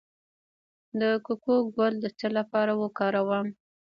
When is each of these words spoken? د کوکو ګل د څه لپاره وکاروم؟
د 0.99 1.01
کوکو 1.25 1.55
ګل 1.75 1.93
د 2.03 2.05
څه 2.19 2.27
لپاره 2.37 2.71
وکاروم؟ 2.81 3.47